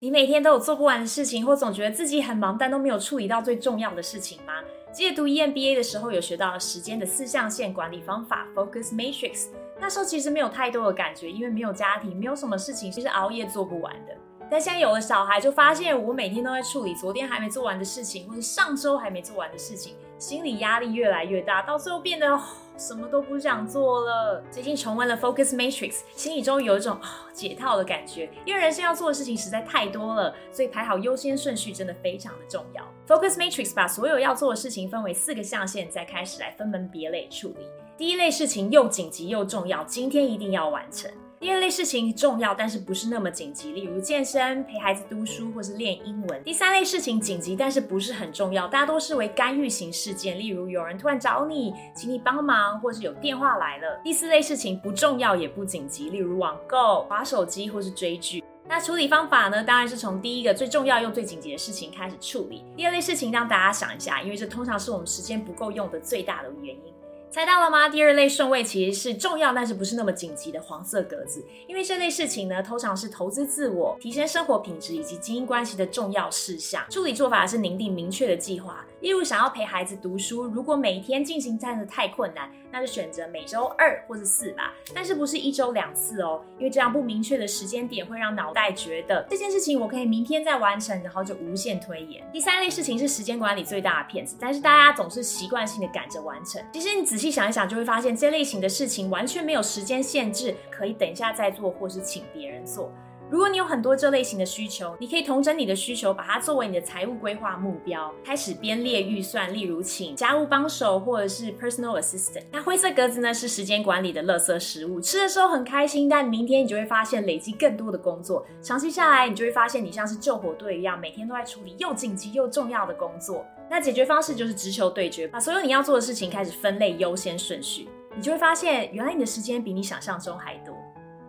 [0.00, 4.52] 你每天都有做不完的事情，或总觉得自己很忙，但都没有处理到最重要的事情吗？
[4.92, 9.46] 记得读 EMBA 的时候，有学到时间的四象限管理方法 Focus Matrix。
[9.80, 14.12] 那时候其实没有太多的感觉，因为没有家庭，没有什么事情其实熬夜做不完的。
[14.50, 22.38] 但现在有了小孩，就发现我每天都在处理昨天还没做完的事情，或是上周还没做完的事情，心理压力越来越大，到最后变得
[22.82, 24.42] 什么都不想做了。
[24.50, 26.98] 最近重温了 Focus Matrix，心里终于有一种
[27.32, 32.82] 解套的感觉，因为人生要做的事情实在太多了，所以排好优先顺序真的非常的重要。
[33.06, 37.68] Focus Matrix 把所有要做的事情分为四个象限，再开始来分门别类处理。
[37.96, 41.08] 第一类事情又紧急又重要，今天一定要完成。
[41.42, 46.44] 第二类事情重要，但是不是那么紧急，例如健身、陪孩子读书或是练英文。
[46.44, 54.00] 第三类事情紧急，但是不是很重要，大家都视为干预型事件，例如有人突然找你，请你帮忙，或是有电话来了。
[54.04, 58.44] 第四类事情不重要也不紧急，例如网购、划手机或是追剧。
[58.68, 59.64] 那处理方法呢？
[59.64, 62.62] 当然是从第一个最重要又最紧急的事情开始处理。
[62.76, 66.94] 第二类事情让大家想一下，因为这通常是我们时间不够用的最大的原因。
[67.32, 67.88] 猜到了吗？
[67.88, 76.84] 第二类顺位其实是重要但是不是那么紧急的黄色格子，因为这类事情呢，通常是投资自我、提升生活品质以及经营关系的重要事项。
[76.90, 92.22] 处理做法是拟定明确的计划，例如想要陪孩子读书，如果每天进行真的太困难，那就选择每周二或者四吧，但是不是一周两次哦，因为这样不明确的时间点会让脑袋觉得这件事情我可以明天再完成，然后就无限推延。
[92.30, 102.90] 第三类事情是时间管理最大的骗子，但是大家总是习惯性的赶着完成，其实你仔细细想一想，就会发现这类型的事情完全没有时间限制，可以等一下再做，或是请别人做。
[103.32, 112.42] 如果你有很多这类型的需求，你可以同整你的需求，把它作为你的财务规划目标，开始编列预算，例如请家务帮手或者是 personal assistant。
[112.50, 123.46] 那灰色格子呢，是时间管理的垃圾食物，吃的时候很开心，但明天你就会发现累积更多的工作，长期下来，你就会发现你像是救火队一样，每天都在处理又紧急又重要的工作。
[123.70, 130.76] 那解决方式就是直球对决，把所有你要做的事情开始分类优先顺序，你就会发现，原来你的时间比你想象中还多。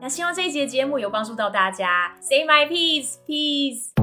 [0.00, 2.16] 那希望这一节节目有帮助到大家。
[2.20, 3.99] Say my peace, peace.